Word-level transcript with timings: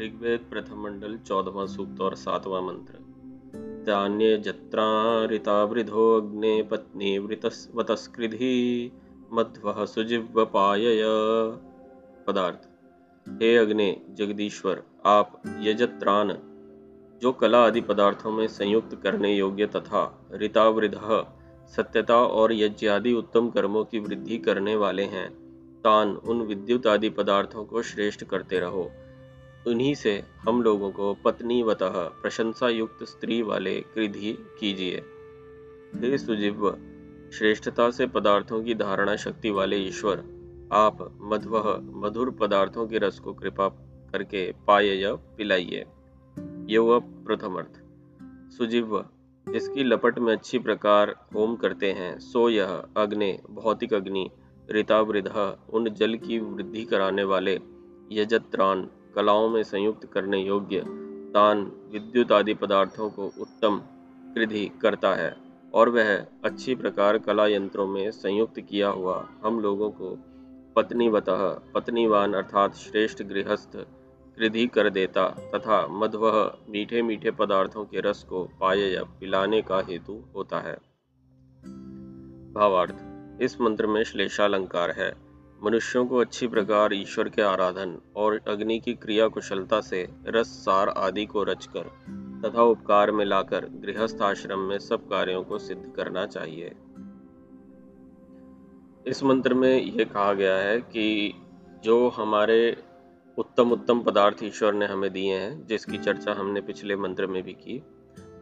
ऋग्वेद 0.00 0.40
प्रथम 0.50 0.82
मंडल, 0.82 1.18
चौदहवा 1.18 1.66
सूक्त 1.66 2.00
और 2.00 2.14
सातवां 2.14 2.62
मंत्र। 2.62 3.10
जत्रारितावृधो 4.42 6.20
अग्ने 6.20 6.62
पत्नी 6.62 7.18
वृतस्कृधि 7.18 8.90
सुजिव 9.78 10.50
पायय। 10.54 11.02
पदार्थ। 12.26 12.68
हे 13.28 13.56
अग्ने, 13.56 14.02
जगदीश्वर, 14.10 14.82
आप 15.06 15.42
यजत्रान, 15.60 16.38
जो 17.22 17.32
कला 17.32 17.64
आदि 17.64 17.80
पदार्थों 17.80 18.30
में 18.30 18.48
संयुक्त 18.48 18.94
करने 19.02 19.36
योग्य 19.36 19.66
तथा 19.66 20.28
ऋतावृध, 20.34 21.26
सत्यता 21.76 22.16
और 22.16 22.52
यज्ञ 22.52 22.88
आदि 22.88 23.12
उत्तम 23.12 23.50
कर्मों 23.50 23.84
की 23.84 23.98
वृद्धि 23.98 24.38
करने 24.38 24.76
वाले 24.76 25.02
हैं, 25.02 25.30
तान 25.84 26.16
उन 26.16 26.42
विद्युत 26.42 26.86
आदि 26.86 27.10
पदार्थों 27.10 27.64
को 27.64 27.82
श्रेष्ठ 27.82 28.24
करते 28.24 28.60
रहो। 28.60 28.90
उन्हीं 29.66 29.94
से 29.94 30.24
हम 30.40 30.62
लोगों 30.62 30.90
को 30.90 31.14
पत्नी 31.14 31.62
वतः 31.62 32.04
प्रशंसा 32.04 32.68
युक्त 32.68 33.04
स्त्री 33.04 33.42
वाले 33.42 33.80
कृधि 33.80 34.32
कीजिए। 34.60 35.02
हे 35.96 36.18
सुजीव, 36.18 36.70
श्रेष्ठता 37.32 37.90
से 37.90 38.06
पदार्थों 38.06 38.62
की 38.62 38.74
धारणा 38.74 39.16
शक्ति 39.16 39.50
वाले 39.50 39.76
ईश्वर, 39.76 40.24
आप 40.72 41.18
मध्व 41.20 41.78
मधुर 41.82 42.30
पदार्थों 42.30 42.86
के 42.86 42.98
रस 42.98 43.18
को 43.18 43.32
कृपा 43.32 43.68
करके 44.12 44.52
पाए 44.52 44.86
या 44.86 45.14
पिलाइए। 45.14 45.86
ये 46.66 46.76
हुआ 46.76 46.98
प्रथम 46.98 47.54
अर्थ। 47.54 47.82
सुजीव 48.52 49.04
जिसकी 49.48 49.84
लपट 49.84 50.18
में 50.18 50.32
अच्छी 50.32 50.58
प्रकार 50.58 51.28
होम 51.34 51.56
करते 51.56 51.92
हैं। 51.92 52.18
सो 52.18 52.48
यह 52.48 52.84
अग्नि, 52.96 53.38
भौतिक 53.50 53.94
अग्नि 53.94 54.30
ऋतावृध 54.70 55.28
उन 55.70 55.90
जल 55.90 56.14
की 56.14 56.38
वृद्धि 56.38 56.84
कराने 56.84 57.24
वाले 57.24 57.60
यजत्रान 58.12 58.88
कलाओं 59.14 59.48
में 59.48 59.62
संयुक्त 59.62 60.06
करने 60.06 60.38
योग्य 60.38 60.80
तान 61.34 61.72
विद्युत 61.92 62.32
आदि 62.32 62.54
पदार्थों 62.54 63.10
को 63.10 63.24
उत्तम 63.40 63.82
कृधि 64.34 64.70
करता 64.82 65.14
है 65.14 65.36
और 65.74 65.88
वह 65.88 66.26
अच्छी 66.44 66.74
प्रकार 66.74 67.18
कला 67.18 67.46
यंत्रों 67.46 67.86
में 67.86 68.10
संयुक्त 68.10 68.60
किया 68.60 68.88
हुआ 68.88 69.28
हम 69.44 69.60
लोगों 69.60 69.90
को 69.90 70.18
पत्नी 70.76 71.08
बतः 71.08 71.48
पत्नीवान 71.74 72.34
अर्थात 72.34 72.74
श्रेष्ठ 72.74 73.22
गृहस्थ 73.22 73.76
कृधि 74.36 74.66
कर 74.66 74.90
देता 74.90 75.28
तथा 75.28 75.86
मध्व 75.86 76.54
मीठे 76.70 77.02
मीठे 77.02 77.30
पदार्थों 77.30 77.84
के 77.84 78.00
रस 78.00 78.24
को 78.24 78.44
पाए 78.60 78.78
या 78.78 79.02
पिलाने 79.04 79.62
का 79.62 79.80
हेतु 79.80 80.24
होता 80.36 80.60
है। 80.60 80.74
भावार्थ, 82.52 82.94
इस 83.42 83.60
मंत्र 83.60 83.86
में 83.86 84.04
श्लेषालंकार 84.04 84.90
है। 84.90 85.29
मनुष्यों 85.64 86.06
को 86.06 86.16
अच्छी 86.16 86.46
प्रकार 86.46 86.92
ईश्वर 86.92 87.28
के 87.28 87.42
आराधन 87.42 87.98
और 88.16 88.40
अग्नि 88.48 88.80
की 88.80 88.94
क्रिया 88.94 89.28
कुशलता 89.28 89.80
से 89.80 90.08
रस, 90.26 90.46
सार 90.46 90.88
आदि 90.88 91.26
को 91.26 91.42
रचकर 91.42 91.82
तथा 92.44 92.62
उपकार 92.62 93.10
में 93.10 93.24
लाकर 93.24 93.64
गृहस्थ 93.64 94.22
आश्रम 94.22 94.58
में 94.58 94.78
सब 94.78 95.08
कार्यों 95.08 95.42
को 95.42 95.58
सिद्ध 95.58 95.92
करना 95.96 96.26
चाहिए 96.26 96.72
इस 99.06 99.22
मंत्र 99.22 99.54
में 99.54 99.82
यह 99.82 100.04
कहा 100.04 100.32
गया 100.32 100.56
है 100.56 100.80
कि 100.80 101.34
जो 101.84 102.08
हमारे 102.08 102.76
उत्तम 103.38 103.72
उत्तम 103.72 104.00
पदार्थ 104.00 104.44
ईश्वर 104.44 104.74
ने 104.74 104.86
हमें 104.86 105.12
दिए 105.12 105.38
हैं, 105.38 105.66
जिसकी 105.66 105.98
चर्चा 105.98 106.32
हमने 106.32 106.60
पिछले 106.60 106.96
मंत्र 106.96 107.26
में 107.26 107.42
भी 107.42 107.52
की, 107.52 107.82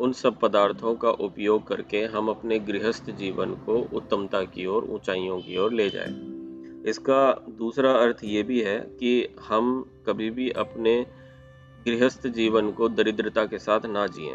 उन 0.00 0.12
सब 0.12 0.38
पदार्थों 0.38 0.94
का 0.94 1.10
उपयोग 1.10 1.66
करके 1.66 2.04
हम 2.04 2.28
अपने 2.28 2.58
गृहस्थ 2.58 3.10
जीवन 3.10 3.54
को 3.54 3.88
उत्तमता 3.92 4.42
की 4.44 4.66
ओर, 4.66 4.84
ऊंचाइयों 4.84 5.40
की 5.40 5.58
ओर 5.58 5.72
ले 5.72 5.90
जाएँ। 5.90 6.37
इसका 6.86 7.46
दूसरा 7.58 7.92
अर्थ 7.92 8.16
ये 8.24 8.42
भी 8.42 8.60
है 8.60 8.78
कि 8.80 9.34
हम 9.48 9.90
कभी 10.06 10.30
भी 10.30 10.50
अपने 10.50 11.06
गृहस्थ 11.84 12.26
जीवन 12.26 12.70
को 12.70 12.88
दरिद्रता 12.88 13.44
के 13.44 13.58
साथ 13.58 13.86
ना 13.86 14.06
जिए। 14.06 14.34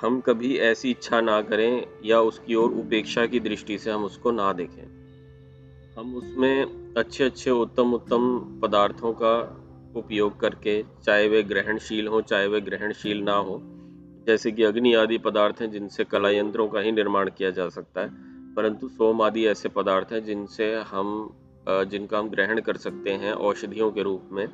हम 0.00 0.20
कभी 0.20 0.56
ऐसी 0.56 0.90
इच्छा 0.90 1.20
ना 1.20 1.42
करें 1.42 1.86
या 2.04 2.20
उसकी 2.20 2.54
ओर 2.54 2.70
उपेक्षा 2.70 3.26
की 3.26 3.40
दृष्टि 3.40 3.78
से 3.78 3.90
हम 3.90 4.04
उसको 4.04 4.30
ना 4.30 4.52
देखें। 4.52 5.04
हम 5.98 6.14
उसमें 6.16 6.66
अच्छे 6.94 7.24
अच्छे 7.24 7.50
उत्तम 7.50 7.92
उत्तम 7.92 8.38
पदार्थों 8.62 9.12
का 9.12 9.60
उपयोग 9.96 10.40
करके, 10.40 10.84
चाहे 11.04 11.28
वे 11.28 11.42
ग्रहणशील 11.42 12.06
हो, 12.06 12.20
चाहे 12.20 12.46
वे 12.46 12.60
ग्रहणशील 12.60 13.22
ना 13.22 13.34
हो, 13.34 13.62
जैसे 14.26 14.52
कि 14.52 14.62
अग्नि 14.62 14.94
आदि 14.94 15.18
पदार्थ 15.18 15.62
हैं 15.62 15.70
जिनसे 15.70 16.04
कला 16.04 16.30
यंत्रों 16.30 16.68
का 16.68 16.80
ही 16.80 16.92
निर्माण 16.92 17.30
किया 17.38 17.50
जा 17.50 17.68
सकता 17.68 18.00
है। 18.00 18.33
परंतु 18.56 18.88
सोम 18.88 19.22
आदि 19.22 19.46
ऐसे 19.46 19.68
पदार्थ 19.68 20.12
हैं 20.12 20.24
जिनसे 20.24 20.74
हम 20.82 21.34
जिनका 21.68 22.18
हम 22.18 22.28
ग्रहण 22.28 22.60
कर 22.60 22.76
सकते 22.76 23.10
हैं 23.10 23.32
औषधियों 23.32 23.90
के 23.92 24.02
रूप 24.02 24.28
में, 24.32 24.46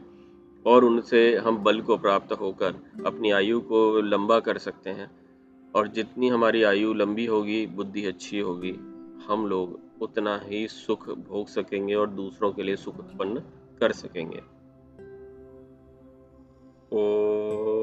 और 0.67 0.85
उनसे 0.85 1.37
हम 1.37 1.57
बल 1.59 1.81
को 1.81 1.97
प्राप्त 1.97 2.33
होकर 2.33 2.75
अपनी 3.07 3.31
आयु 3.31 3.61
को 3.61 4.01
लंबा 4.01 4.39
कर 4.41 4.59
सकते 4.59 4.91
हैं। 4.91 5.11
और 5.75 5.89
जितनी 5.89 6.29
हमारी 6.29 6.63
आयु 6.63 6.93
लंबी 6.95 7.27
होगी, 7.27 7.67
बुद्धि 7.67 8.05
अच्छी 8.07 8.39
होगी, 8.39 8.73
हम 9.29 9.47
लोग 9.47 9.79
उतना 10.01 10.39
ही 10.45 10.67
सुख 10.69 11.09
भोग 11.11 11.49
सकेंगे 11.49 11.95
और 11.95 12.11
दूसरों 12.11 12.53
के 12.53 12.63
लिए 12.63 12.77
सुख 12.77 12.99
उत्पन्न 12.99 13.43
कर 13.81 13.93
सकेंगे। 13.93 14.43
ओ 16.93 17.80